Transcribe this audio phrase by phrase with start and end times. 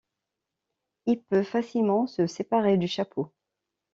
[1.05, 3.31] Il peut facilement se séparer du chapeau.